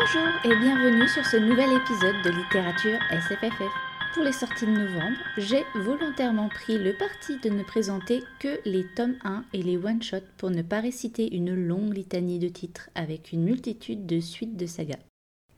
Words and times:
Bonjour 0.00 0.28
et 0.44 0.54
bienvenue 0.60 1.08
sur 1.08 1.26
ce 1.26 1.36
nouvel 1.36 1.72
épisode 1.72 2.22
de 2.22 2.30
littérature 2.30 3.00
SFFF. 3.10 3.72
Pour 4.14 4.22
les 4.22 4.32
sorties 4.32 4.66
de 4.66 4.70
novembre, 4.70 5.16
j'ai 5.36 5.64
volontairement 5.74 6.48
pris 6.48 6.78
le 6.78 6.92
parti 6.96 7.38
de 7.38 7.48
ne 7.48 7.64
présenter 7.64 8.22
que 8.38 8.60
les 8.64 8.86
tomes 8.94 9.16
1 9.24 9.44
et 9.54 9.62
les 9.62 9.76
one-shots 9.76 10.28
pour 10.36 10.50
ne 10.50 10.62
pas 10.62 10.80
réciter 10.80 11.34
une 11.34 11.52
longue 11.52 11.92
litanie 11.92 12.38
de 12.38 12.48
titres 12.48 12.90
avec 12.94 13.32
une 13.32 13.42
multitude 13.42 14.06
de 14.06 14.20
suites 14.20 14.56
de 14.56 14.66
sagas. 14.66 15.00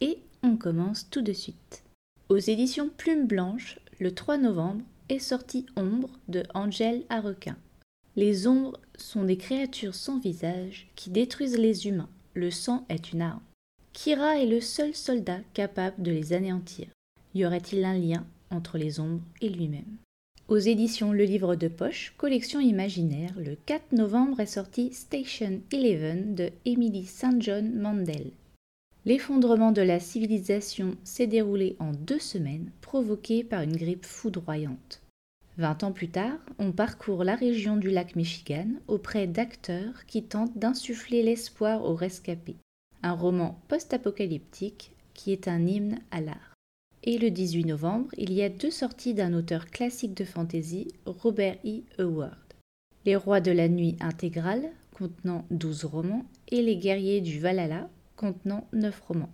Et 0.00 0.20
on 0.42 0.56
commence 0.56 1.10
tout 1.10 1.22
de 1.22 1.34
suite. 1.34 1.84
Aux 2.30 2.38
éditions 2.38 2.88
Plume 2.96 3.26
Blanche, 3.26 3.78
le 3.98 4.14
3 4.14 4.38
novembre, 4.38 4.84
est 5.10 5.18
sorti 5.18 5.66
Ombre 5.76 6.08
de 6.28 6.44
Angèle 6.54 7.04
Arrequin. 7.10 7.58
Les 8.16 8.46
ombres 8.46 8.80
sont 8.96 9.24
des 9.24 9.36
créatures 9.36 9.94
sans 9.94 10.18
visage 10.18 10.88
qui 10.96 11.10
détruisent 11.10 11.58
les 11.58 11.88
humains. 11.88 12.08
Le 12.32 12.50
sang 12.50 12.86
est 12.88 13.12
une 13.12 13.20
arme. 13.20 13.42
Kira 13.92 14.38
est 14.38 14.46
le 14.46 14.60
seul 14.60 14.94
soldat 14.94 15.40
capable 15.52 16.02
de 16.02 16.10
les 16.10 16.32
anéantir. 16.32 16.88
Y 17.34 17.44
aurait-il 17.44 17.84
un 17.84 17.98
lien 17.98 18.26
entre 18.50 18.78
les 18.78 19.00
ombres 19.00 19.22
et 19.40 19.48
lui-même? 19.48 19.98
Aux 20.48 20.58
éditions 20.58 21.12
Le 21.12 21.24
Livre 21.24 21.54
de 21.54 21.68
Poche, 21.68 22.14
collection 22.16 22.60
imaginaire, 22.60 23.34
le 23.38 23.56
4 23.66 23.92
novembre 23.92 24.40
est 24.40 24.46
sorti 24.46 24.92
Station 24.92 25.60
11 25.72 26.34
de 26.34 26.50
Emily 26.64 27.04
St. 27.04 27.40
John 27.40 27.74
Mandel. 27.74 28.32
L'effondrement 29.04 29.72
de 29.72 29.82
la 29.82 30.00
civilisation 30.00 30.96
s'est 31.04 31.26
déroulé 31.26 31.76
en 31.78 31.92
deux 31.92 32.18
semaines, 32.18 32.70
provoqué 32.80 33.44
par 33.44 33.62
une 33.62 33.76
grippe 33.76 34.04
foudroyante. 34.04 35.02
Vingt 35.56 35.84
ans 35.84 35.92
plus 35.92 36.08
tard, 36.08 36.38
on 36.58 36.72
parcourt 36.72 37.22
la 37.22 37.34
région 37.34 37.76
du 37.76 37.90
lac 37.90 38.16
Michigan 38.16 38.68
auprès 38.88 39.26
d'acteurs 39.26 40.06
qui 40.06 40.22
tentent 40.22 40.56
d'insuffler 40.58 41.22
l'espoir 41.22 41.84
aux 41.84 41.94
rescapés. 41.94 42.56
Un 43.02 43.12
roman 43.12 43.58
post-apocalyptique 43.68 44.92
qui 45.14 45.32
est 45.32 45.48
un 45.48 45.66
hymne 45.66 46.00
à 46.10 46.20
l'art. 46.20 46.54
Et 47.02 47.16
le 47.16 47.30
18 47.30 47.64
novembre, 47.64 48.08
il 48.18 48.32
y 48.32 48.42
a 48.42 48.50
deux 48.50 48.70
sorties 48.70 49.14
d'un 49.14 49.32
auteur 49.32 49.66
classique 49.66 50.14
de 50.14 50.24
fantasy, 50.24 50.88
Robert 51.06 51.56
E. 51.64 51.80
Howard. 51.98 52.36
Les 53.06 53.16
Rois 53.16 53.40
de 53.40 53.52
la 53.52 53.68
Nuit 53.68 53.96
intégrale, 54.00 54.70
contenant 54.92 55.46
12 55.50 55.86
romans, 55.86 56.26
et 56.48 56.60
Les 56.60 56.76
Guerriers 56.76 57.22
du 57.22 57.38
Valhalla, 57.40 57.88
contenant 58.16 58.66
neuf 58.74 59.00
romans. 59.00 59.32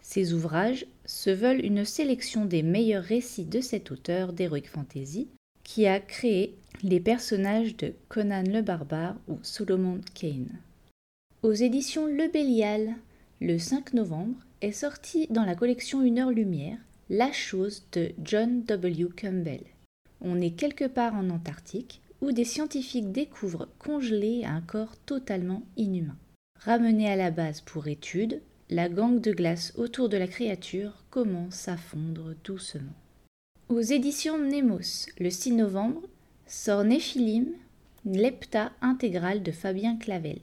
Ces 0.00 0.34
ouvrages 0.34 0.86
se 1.04 1.30
veulent 1.30 1.64
une 1.64 1.84
sélection 1.84 2.44
des 2.46 2.64
meilleurs 2.64 3.04
récits 3.04 3.44
de 3.44 3.60
cet 3.60 3.92
auteur 3.92 4.32
d'Heroic 4.32 4.68
Fantasy, 4.68 5.28
qui 5.62 5.86
a 5.86 6.00
créé 6.00 6.56
les 6.82 7.00
personnages 7.00 7.76
de 7.76 7.94
Conan 8.08 8.42
le 8.42 8.60
Barbare 8.60 9.16
ou 9.28 9.38
Solomon 9.42 10.00
Kane. 10.14 10.58
Aux 11.42 11.52
éditions 11.52 12.06
Le 12.06 12.30
Bélial, 12.30 12.94
le 13.40 13.58
5 13.58 13.94
novembre, 13.94 14.36
est 14.60 14.72
sorti 14.72 15.26
dans 15.28 15.44
la 15.44 15.54
collection 15.54 16.02
Une 16.02 16.18
heure 16.18 16.30
lumière 16.30 16.78
La 17.10 17.32
chose 17.32 17.84
de 17.92 18.12
John 18.22 18.62
W. 18.62 19.08
Campbell. 19.20 19.60
On 20.20 20.40
est 20.40 20.52
quelque 20.52 20.86
part 20.86 21.14
en 21.14 21.30
Antarctique 21.30 22.00
où 22.20 22.32
des 22.32 22.44
scientifiques 22.44 23.12
découvrent 23.12 23.68
congelé 23.78 24.44
un 24.44 24.60
corps 24.60 24.96
totalement 25.04 25.62
inhumain. 25.76 26.16
Ramené 26.60 27.10
à 27.10 27.16
la 27.16 27.30
base 27.30 27.60
pour 27.60 27.88
étude, 27.88 28.40
la 28.70 28.88
gangue 28.88 29.20
de 29.20 29.32
glace 29.32 29.72
autour 29.76 30.08
de 30.08 30.16
la 30.16 30.26
créature 30.26 31.04
commence 31.10 31.68
à 31.68 31.76
fondre 31.76 32.34
doucement. 32.44 32.94
Aux 33.68 33.80
éditions 33.80 34.38
Nemos, 34.38 35.06
le 35.18 35.28
6 35.28 35.52
novembre, 35.52 36.02
sort 36.46 36.84
Néphilim, 36.84 37.48
l'hepta 38.06 38.72
intégrale 38.80 39.42
de 39.42 39.52
Fabien 39.52 39.96
Clavel. 39.96 40.38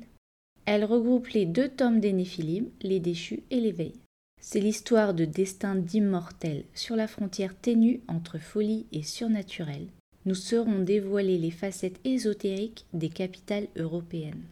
Elle 0.73 0.85
regroupe 0.85 1.27
les 1.27 1.45
deux 1.45 1.67
tomes 1.67 1.99
des 1.99 2.13
Néphilim, 2.13 2.69
Les 2.81 3.01
Déchus 3.01 3.43
et 3.51 3.59
l'Éveil. 3.59 3.91
C'est 4.39 4.61
l'histoire 4.61 5.13
de 5.13 5.25
destins 5.25 5.75
d'immortels 5.75 6.63
sur 6.73 6.95
la 6.95 7.09
frontière 7.09 7.53
ténue 7.59 7.99
entre 8.07 8.37
folie 8.37 8.85
et 8.93 9.03
surnaturel. 9.03 9.87
Nous 10.25 10.33
serons 10.33 10.79
dévoilés 10.79 11.37
les 11.37 11.51
facettes 11.51 11.99
ésotériques 12.05 12.85
des 12.93 13.09
capitales 13.09 13.67
européennes. 13.75 14.43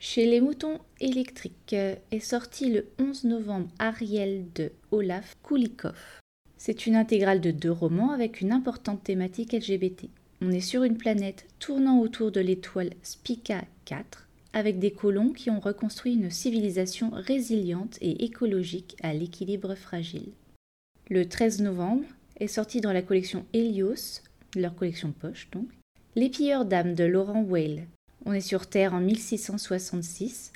Chez 0.00 0.26
les 0.26 0.40
moutons 0.40 0.80
électriques 1.00 1.72
est 1.72 2.18
sorti 2.18 2.72
le 2.72 2.88
11 2.98 3.22
novembre 3.22 3.68
Ariel 3.78 4.46
de 4.56 4.72
Olaf 4.90 5.36
Kulikov. 5.44 6.18
C'est 6.56 6.88
une 6.88 6.96
intégrale 6.96 7.40
de 7.40 7.52
deux 7.52 7.70
romans 7.70 8.10
avec 8.10 8.40
une 8.40 8.50
importante 8.50 9.04
thématique 9.04 9.52
LGBT. 9.52 10.08
On 10.42 10.50
est 10.50 10.58
sur 10.58 10.82
une 10.82 10.96
planète 10.96 11.46
tournant 11.60 12.00
autour 12.00 12.32
de 12.32 12.40
l'étoile 12.40 12.90
Spica 13.04 13.62
4 13.84 14.24
avec 14.54 14.78
des 14.78 14.92
colons 14.92 15.32
qui 15.32 15.50
ont 15.50 15.60
reconstruit 15.60 16.14
une 16.14 16.30
civilisation 16.30 17.10
résiliente 17.12 17.98
et 18.00 18.24
écologique 18.24 18.96
à 19.02 19.12
l'équilibre 19.12 19.74
fragile. 19.74 20.32
Le 21.10 21.28
13 21.28 21.60
novembre 21.60 22.04
est 22.40 22.46
sorti 22.46 22.80
dans 22.80 22.92
la 22.92 23.02
collection 23.02 23.44
Helios, 23.52 24.22
leur 24.56 24.74
collection 24.74 25.12
poche 25.12 25.48
donc, 25.50 25.68
Les 26.16 26.30
pilleurs 26.30 26.64
d'âmes 26.64 26.94
de 26.94 27.04
Laurent 27.04 27.42
Whale, 27.42 27.86
on 28.24 28.32
est 28.32 28.40
sur 28.40 28.66
Terre 28.68 28.94
en 28.94 29.00
1666, 29.00 30.52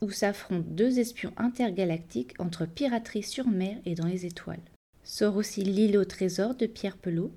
où 0.00 0.10
s'affrontent 0.10 0.66
deux 0.68 0.98
espions 0.98 1.32
intergalactiques 1.36 2.34
entre 2.38 2.66
piraterie 2.66 3.22
sur 3.22 3.46
mer 3.46 3.76
et 3.84 3.94
dans 3.94 4.06
les 4.06 4.26
étoiles. 4.26 4.58
Sort 5.04 5.36
aussi 5.36 5.62
L'île 5.62 5.98
au 5.98 6.04
trésor 6.04 6.54
de 6.54 6.66
Pierre 6.66 6.96
Pelot. 6.96 7.32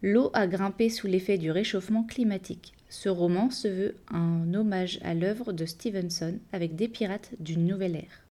L'eau 0.00 0.30
a 0.32 0.46
grimpé 0.46 0.88
sous 0.90 1.06
l'effet 1.06 1.38
du 1.38 1.50
réchauffement 1.50 2.04
climatique. 2.04 2.75
Ce 2.88 3.08
roman 3.08 3.50
se 3.50 3.68
veut 3.68 3.94
un 4.08 4.54
hommage 4.54 4.98
à 5.02 5.14
l'œuvre 5.14 5.52
de 5.52 5.66
Stevenson 5.66 6.38
avec 6.52 6.76
des 6.76 6.88
pirates 6.88 7.32
d'une 7.40 7.66
nouvelle 7.66 7.96
ère. 7.96 8.26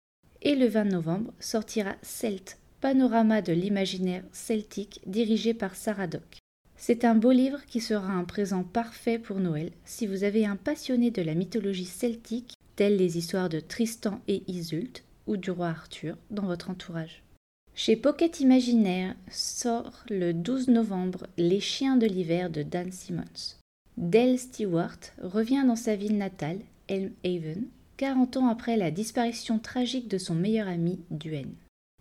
Et 0.43 0.55
le 0.55 0.67
20 0.67 0.85
novembre 0.85 1.33
sortira 1.41 1.95
Celt, 2.03 2.59
panorama 2.81 3.43
de 3.43 3.53
l'imaginaire 3.53 4.25
celtique 4.33 5.01
dirigé 5.07 5.55
par 5.55 5.77
Sarah 5.77 6.09
Dock. 6.09 6.39
C'est 6.77 7.05
un 7.05 7.15
beau 7.15 7.31
livre 7.31 7.65
qui 7.67 7.81
sera 7.81 8.13
un 8.13 8.25
présent 8.25 8.65
parfait 8.65 9.19
pour 9.19 9.39
Noël 9.39 9.71
si 9.85 10.07
vous 10.07 10.25
avez 10.25 10.45
un 10.45 10.57
passionné 10.57 11.13
de 11.13 11.23
la 11.23 11.35
mythologie 11.35 11.85
celtique, 11.85 12.55
telles 12.75 12.97
les 12.97 13.19
histoires 13.19 13.49
de 13.49 13.61
Tristan 13.61 14.21
et 14.27 14.43
Iseult 14.49 15.05
ou 15.29 15.37
du 15.37 15.53
roi 15.53 15.69
Arthur, 15.69 16.17
dans 16.31 16.47
votre 16.47 16.71
entourage. 16.71 17.23
Chez 17.75 17.95
Pocket 17.97 18.41
Imaginaire 18.41 19.15
sort 19.31 20.05
le 20.11 20.33
12 20.33 20.69
novembre 20.69 21.29
Les 21.39 21.61
chiens 21.61 21.97
de 21.97 22.07
l'hiver 22.07 22.51
de 22.51 22.63
Dan 22.63 22.91
Simmons. 22.91 23.62
Dale 23.97 24.39
Stewart 24.39 24.99
revient 25.23 25.65
dans 25.67 25.77
sa 25.77 25.97
ville 25.97 26.19
natale, 26.19 26.61
Elmhaven, 26.89 27.65
40 27.97 28.37
ans 28.39 28.49
après 28.49 28.77
la 28.77 28.91
disparition 28.91 29.59
tragique 29.59 30.09
de 30.09 30.19
son 30.19 30.35
meilleur 30.35 30.69
ami, 30.69 31.01
Duane. 31.11 31.55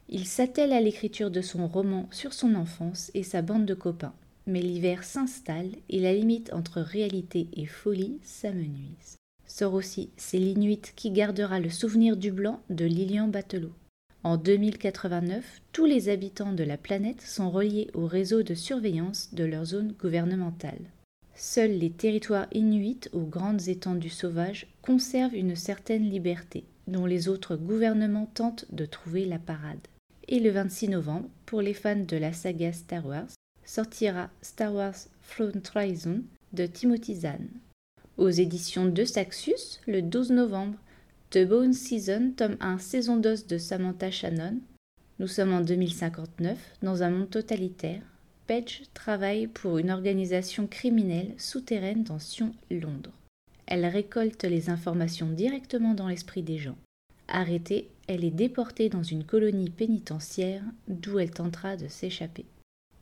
Il 0.09 0.25
s'attelle 0.25 0.73
à 0.73 0.81
l'écriture 0.81 1.31
de 1.31 1.41
son 1.41 1.67
roman 1.67 2.07
sur 2.11 2.33
son 2.33 2.55
enfance 2.55 3.11
et 3.13 3.23
sa 3.23 3.41
bande 3.41 3.65
de 3.65 3.73
copains 3.73 4.13
mais 4.47 4.61
l'hiver 4.61 5.03
s'installe 5.03 5.69
et 5.89 5.99
la 5.99 6.13
limite 6.13 6.53
entre 6.53 6.81
réalité 6.81 7.47
et 7.53 7.65
folie 7.65 8.19
s'amenuise. 8.23 9.17
Sort 9.45 9.73
aussi 9.73 10.09
C'est 10.17 10.37
l'Inuit 10.37 10.93
qui 10.95 11.11
gardera 11.11 11.59
le 11.59 11.69
souvenir 11.69 12.17
du 12.17 12.31
blanc 12.31 12.61
de 12.69 12.85
Lilian 12.85 13.27
Batelot. 13.27 13.73
En 14.23 14.37
2089, 14.37 15.61
tous 15.71 15.85
les 15.85 16.09
habitants 16.09 16.53
de 16.53 16.63
la 16.63 16.77
planète 16.77 17.21
sont 17.21 17.49
reliés 17.49 17.89
au 17.93 18.05
réseau 18.05 18.43
de 18.43 18.53
surveillance 18.53 19.33
de 19.33 19.43
leur 19.43 19.65
zone 19.65 19.93
gouvernementale. 19.99 20.79
Seuls 21.43 21.71
les 21.71 21.89
territoires 21.89 22.45
inuits 22.53 23.09
aux 23.13 23.25
grandes 23.25 23.67
étendues 23.67 24.11
sauvages 24.11 24.67
conservent 24.83 25.33
une 25.33 25.55
certaine 25.55 26.07
liberté, 26.07 26.65
dont 26.85 27.07
les 27.07 27.29
autres 27.29 27.55
gouvernements 27.55 28.29
tentent 28.35 28.65
de 28.71 28.85
trouver 28.85 29.25
la 29.25 29.39
parade. 29.39 29.79
Et 30.27 30.39
le 30.39 30.51
26 30.51 30.89
novembre, 30.89 31.27
pour 31.47 31.63
les 31.63 31.73
fans 31.73 31.95
de 31.95 32.15
la 32.15 32.31
saga 32.31 32.71
Star 32.71 33.03
Wars, 33.07 33.29
sortira 33.65 34.29
Star 34.43 34.71
Wars 34.71 35.07
Front 35.23 35.63
Horizon 35.73 36.21
de 36.53 36.67
Timothy 36.67 37.15
Zahn. 37.15 37.49
Aux 38.17 38.29
éditions 38.29 38.85
de 38.85 39.03
Saxus, 39.03 39.79
le 39.87 40.03
12 40.03 40.29
novembre, 40.33 40.77
The 41.31 41.47
Bone 41.47 41.73
Season, 41.73 42.33
tome 42.37 42.57
1, 42.59 42.77
saison 42.77 43.17
d'os 43.17 43.47
de 43.47 43.57
Samantha 43.57 44.11
Shannon. 44.11 44.59
Nous 45.17 45.27
sommes 45.27 45.53
en 45.53 45.61
2059, 45.61 46.55
dans 46.83 47.01
un 47.01 47.09
monde 47.09 47.31
totalitaire. 47.31 48.03
Page 48.51 48.81
travaille 48.93 49.47
pour 49.47 49.77
une 49.77 49.91
organisation 49.91 50.67
criminelle 50.67 51.33
souterraine 51.37 52.03
dans 52.03 52.19
Sion, 52.19 52.53
Londres. 52.69 53.13
Elle 53.65 53.85
récolte 53.85 54.43
les 54.43 54.69
informations 54.69 55.29
directement 55.29 55.93
dans 55.93 56.09
l'esprit 56.09 56.43
des 56.43 56.57
gens. 56.57 56.75
Arrêtée, 57.29 57.87
elle 58.07 58.25
est 58.25 58.29
déportée 58.29 58.89
dans 58.89 59.03
une 59.03 59.23
colonie 59.23 59.69
pénitentiaire 59.69 60.63
d'où 60.89 61.17
elle 61.17 61.31
tentera 61.31 61.77
de 61.77 61.87
s'échapper 61.87 62.43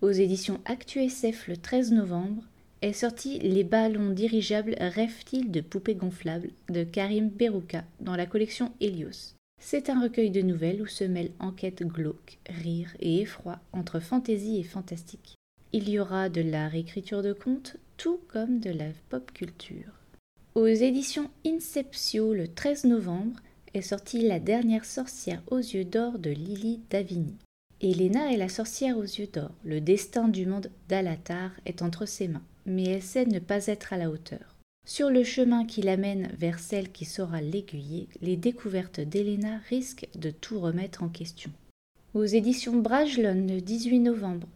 aux 0.01 0.11
éditions 0.11 0.61
ActuSF 0.65 1.47
le 1.47 1.57
13 1.57 1.93
novembre, 1.93 2.43
est 2.83 2.93
sorti 2.93 3.39
Les 3.39 3.63
ballons 3.63 4.11
dirigeables 4.11 4.75
rêvent-ils 4.79 5.49
de 5.49 5.61
poupées 5.61 5.95
gonflables 5.95 6.51
de 6.69 6.83
Karim 6.83 7.27
Berouka 7.27 7.83
dans 8.01 8.15
la 8.15 8.27
collection 8.27 8.71
Helios. 8.79 9.33
C'est 9.59 9.89
un 9.89 9.99
recueil 9.99 10.29
de 10.29 10.41
nouvelles 10.41 10.81
où 10.81 10.87
se 10.87 11.03
mêlent 11.03 11.33
enquête 11.39 11.83
glauque, 11.83 12.37
rire 12.47 12.95
et 12.99 13.21
effroi 13.21 13.59
entre 13.73 13.99
fantaisie 13.99 14.59
et 14.59 14.63
fantastique. 14.63 15.38
Il 15.71 15.87
y 15.87 15.99
aura 15.99 16.29
de 16.29 16.41
la 16.41 16.67
réécriture 16.67 17.21
de 17.21 17.31
contes, 17.31 17.77
tout 17.95 18.19
comme 18.27 18.59
de 18.59 18.71
la 18.71 18.87
pop 19.09 19.31
culture. 19.31 19.93
Aux 20.55 20.65
éditions 20.65 21.29
Inceptio 21.45 22.33
le 22.33 22.47
13 22.47 22.85
novembre 22.85 23.39
est 23.75 23.83
sortie 23.83 24.27
La 24.27 24.39
dernière 24.39 24.83
sorcière 24.83 25.43
aux 25.51 25.59
yeux 25.59 25.85
d'or 25.85 26.17
de 26.17 26.31
Lily 26.31 26.79
Davini. 26.89 27.35
Elena 27.81 28.33
est 28.33 28.37
la 28.37 28.49
sorcière 28.49 28.97
aux 28.97 29.03
yeux 29.03 29.27
d'or. 29.31 29.51
Le 29.63 29.79
destin 29.79 30.27
du 30.27 30.47
monde 30.47 30.71
d'Alatar 30.87 31.51
est 31.67 31.83
entre 31.83 32.07
ses 32.07 32.27
mains, 32.27 32.41
mais 32.65 32.85
elle 32.85 33.03
sait 33.03 33.25
ne 33.25 33.37
pas 33.37 33.67
être 33.67 33.93
à 33.93 33.97
la 33.97 34.09
hauteur. 34.09 34.55
Sur 34.87 35.11
le 35.11 35.23
chemin 35.23 35.65
qui 35.65 35.83
l'amène 35.83 36.31
vers 36.35 36.57
celle 36.57 36.91
qui 36.91 37.05
saura 37.05 37.41
l'aiguiller, 37.41 38.07
les 38.21 38.37
découvertes 38.37 39.01
d'Elena 39.01 39.59
risquent 39.69 40.09
de 40.15 40.31
tout 40.31 40.59
remettre 40.59 41.03
en 41.03 41.09
question. 41.09 41.51
Aux 42.15 42.25
éditions 42.25 42.77
Brajlon 42.77 43.45
le 43.47 43.61
18 43.61 43.99
novembre. 43.99 44.47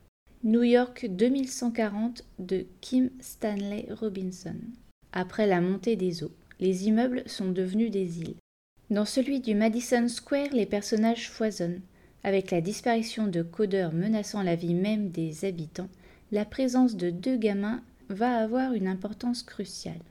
New 0.45 0.63
York 0.63 1.05
2140 1.09 2.25
de 2.37 2.65
Kim 2.81 3.11
Stanley 3.21 3.87
Robinson. 3.89 4.57
Après 5.13 5.47
la 5.47 5.61
montée 5.61 5.95
des 5.95 6.21
eaux, 6.21 6.33
les 6.59 6.85
immeubles 6.89 7.23
sont 7.27 7.49
devenus 7.49 7.91
des 7.91 8.19
îles. 8.19 8.35
Dans 8.89 9.05
celui 9.05 9.39
du 9.39 9.55
Madison 9.55 10.05
Square, 10.09 10.49
les 10.51 10.65
personnages 10.65 11.29
foisonnent. 11.29 11.79
Avec 12.25 12.51
la 12.51 12.59
disparition 12.59 13.27
de 13.27 13.41
codeurs 13.41 13.93
menaçant 13.93 14.43
la 14.43 14.57
vie 14.57 14.73
même 14.73 15.11
des 15.11 15.45
habitants, 15.45 15.87
la 16.33 16.43
présence 16.43 16.97
de 16.97 17.09
deux 17.09 17.37
gamins 17.37 17.81
va 18.09 18.35
avoir 18.35 18.73
une 18.73 18.89
importance 18.89 19.43
cruciale. 19.43 20.03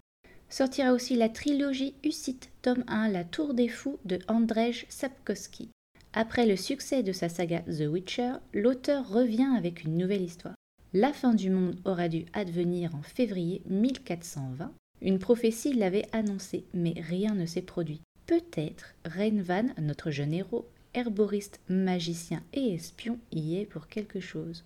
Sortira 0.49 0.95
aussi 0.95 1.15
la 1.15 1.29
trilogie 1.29 1.93
Ucite, 2.05 2.49
tome 2.63 2.85
1, 2.87 3.09
La 3.09 3.25
Tour 3.25 3.53
des 3.53 3.69
Fous 3.69 3.99
de 4.07 4.19
Andrzej 4.29 4.87
Sapkowski. 4.89 5.69
Après 6.15 6.45
le 6.45 6.57
succès 6.57 7.03
de 7.03 7.13
sa 7.13 7.31
saga 7.31 7.61
The 7.61 7.87
Witcher, 7.89 8.35
l'auteur 8.53 9.09
revient 9.09 9.49
avec 9.57 9.85
une 9.85 9.97
nouvelle 9.97 10.21
histoire. 10.21 10.55
La 10.93 11.15
fin 11.15 11.33
du 11.33 11.49
monde 11.49 11.77
aura 11.87 12.09
dû 12.11 12.27
advenir 12.35 12.95
en 12.95 13.01
février 13.01 13.63
1420. 13.67 14.75
Une 15.01 15.19
prophétie 15.19 15.73
l'avait 15.73 16.07
annoncé, 16.13 16.67
mais 16.75 16.93
rien 16.99 17.35
ne 17.35 17.47
s'est 17.47 17.63
produit. 17.63 18.03
Peut-être 18.27 18.95
Reinvan, 19.07 19.69
notre 19.81 20.11
jeune 20.11 20.35
héros, 20.35 20.69
herboriste, 20.93 21.61
magicien 21.71 22.43
et 22.53 22.75
espion, 22.75 23.19
y 23.33 23.57
est 23.57 23.65
pour 23.65 23.89
quelque 23.89 24.21
chose. 24.21 24.65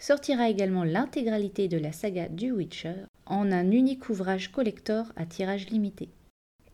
Sortira 0.00 0.48
également 0.48 0.82
l'intégralité 0.82 1.68
de 1.68 1.78
la 1.78 1.92
saga 1.92 2.28
du 2.28 2.50
Witcher 2.50 3.04
en 3.26 3.52
un 3.52 3.70
unique 3.70 4.08
ouvrage 4.08 4.50
collector 4.50 5.12
à 5.14 5.26
tirage 5.26 5.68
limité. 5.70 6.08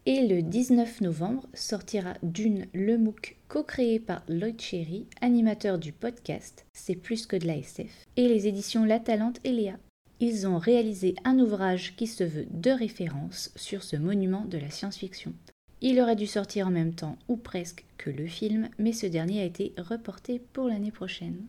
Et 0.07 0.27
le 0.27 0.43
19 0.43 1.03
novembre 1.03 1.47
sortira 1.55 2.15
Dune 2.23 2.67
le 2.75 2.99
MOOC 2.99 3.37
co-créé 3.55 4.01
par 4.01 4.25
Lloyd 4.29 4.61
Cherry, 4.61 5.07
animateur 5.21 5.79
du 5.79 5.93
podcast 5.93 6.67
C'est 6.73 6.97
plus 6.97 7.25
que 7.25 7.37
de 7.37 7.47
la 7.47 7.57
SF, 7.57 8.05
et 8.17 8.27
les 8.27 8.49
éditions 8.49 8.85
La 8.85 8.99
Talente 8.99 9.39
et 9.45 9.53
Léa. 9.53 9.77
Ils 10.19 10.49
ont 10.49 10.59
réalisé 10.59 11.15
un 11.25 11.39
ouvrage 11.39 11.95
qui 11.95 12.09
se 12.09 12.25
veut 12.25 12.49
de 12.51 12.73
référence 12.73 13.53
sur 13.55 13.85
ce 13.85 13.95
monument 13.95 14.45
de 14.45 14.59
la 14.59 14.71
science-fiction. 14.71 15.35
Il 15.83 16.01
aurait 16.01 16.17
dû 16.17 16.27
sortir 16.27 16.67
en 16.67 16.73
même 16.73 16.95
temps, 16.95 17.17
ou 17.29 17.37
presque, 17.37 17.85
que 17.97 18.11
le 18.11 18.27
film, 18.27 18.71
mais 18.77 18.93
ce 18.93 19.07
dernier 19.07 19.43
a 19.43 19.45
été 19.45 19.73
reporté 19.79 20.41
pour 20.53 20.67
l'année 20.67 20.91
prochaine. 20.91 21.47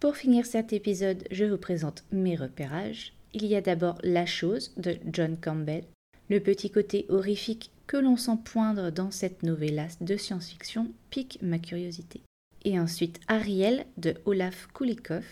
Pour 0.00 0.16
finir 0.16 0.46
cet 0.46 0.72
épisode, 0.72 1.22
je 1.30 1.44
vous 1.44 1.58
présente 1.58 2.02
mes 2.10 2.34
repérages. 2.34 3.12
Il 3.32 3.46
y 3.46 3.54
a 3.54 3.60
d'abord 3.60 3.98
La 4.02 4.26
chose 4.26 4.72
de 4.76 4.96
John 5.12 5.36
Campbell, 5.36 5.84
le 6.30 6.40
petit 6.40 6.70
côté 6.70 7.06
horrifique 7.10 7.70
que 7.86 7.96
l'on 7.96 8.16
sent 8.16 8.38
poindre 8.44 8.90
dans 8.90 9.10
cette 9.10 9.42
novella 9.42 9.88
de 10.00 10.16
science-fiction 10.16 10.90
pique 11.10 11.38
ma 11.42 11.58
curiosité. 11.58 12.20
Et 12.64 12.80
ensuite 12.80 13.20
Ariel 13.28 13.84
de 13.96 14.14
Olaf 14.24 14.68
Kulikov, 14.72 15.24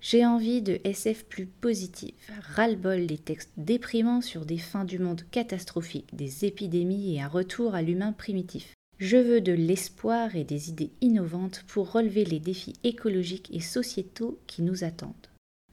j'ai 0.00 0.24
envie 0.24 0.62
de 0.62 0.80
SF 0.84 1.24
plus 1.24 1.46
positive, 1.46 2.14
ras-le-bol 2.54 3.06
des 3.06 3.18
textes 3.18 3.52
déprimants 3.58 4.22
sur 4.22 4.46
des 4.46 4.56
fins 4.56 4.86
du 4.86 4.98
monde 4.98 5.22
catastrophiques, 5.30 6.14
des 6.14 6.46
épidémies 6.46 7.14
et 7.14 7.20
un 7.20 7.28
retour 7.28 7.74
à 7.74 7.82
l'humain 7.82 8.12
primitif. 8.12 8.74
Je 8.98 9.18
veux 9.18 9.40
de 9.40 9.52
l'espoir 9.52 10.36
et 10.36 10.44
des 10.44 10.70
idées 10.70 10.90
innovantes 11.00 11.64
pour 11.68 11.92
relever 11.92 12.24
les 12.24 12.38
défis 12.38 12.74
écologiques 12.82 13.50
et 13.52 13.60
sociétaux 13.60 14.38
qui 14.46 14.62
nous 14.62 14.84
attendent. 14.84 15.14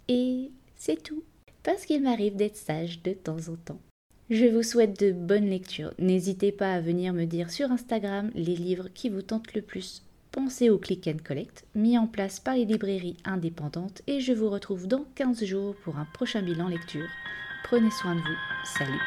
Et 0.07 0.51
c'est 0.75 1.01
tout, 1.01 1.24
parce 1.63 1.86
qu'il 1.86 2.04
m'arrive 2.04 2.36
d'être 2.36 2.57
sage 2.57 3.01
de 3.04 3.13
temps 3.13 3.50
en 3.50 3.56
temps. 3.56 3.81
Je 4.30 4.46
vous 4.46 4.64
souhaite 4.64 5.00
de 5.00 5.12
bonnes 5.12 5.50
lectures. 5.50 5.94
N'hésitez 6.00 6.52
pas 6.52 6.74
à 6.74 6.82
venir 6.82 7.14
me 7.14 7.26
dire 7.26 7.50
sur 7.50 7.72
Instagram 7.72 8.30
les 8.36 8.56
livres 8.56 8.90
qui 8.94 9.10
vous 9.10 9.22
tentent 9.22 9.54
le 9.54 9.62
plus 9.62 10.04
pensez 10.38 10.70
au 10.70 10.78
click 10.78 11.08
and 11.08 11.18
collect 11.26 11.66
mis 11.74 11.98
en 11.98 12.06
place 12.06 12.40
par 12.40 12.54
les 12.54 12.66
librairies 12.66 13.18
indépendantes 13.26 14.04
et 14.06 14.20
je 14.20 14.34
vous 14.34 14.52
retrouve 14.52 14.86
dans 14.88 15.04
15 15.16 15.44
jours 15.46 15.76
pour 15.84 15.98
un 15.98 16.06
prochain 16.14 16.44
bilan 16.44 16.68
lecture. 16.68 17.10
Prenez 17.64 17.90
soin 17.90 18.14
de 18.14 18.22
vous. 18.22 18.38
Salut 18.64 19.02